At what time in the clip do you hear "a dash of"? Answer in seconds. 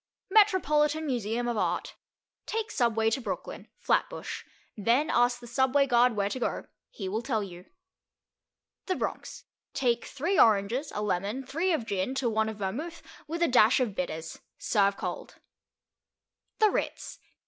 13.43-13.93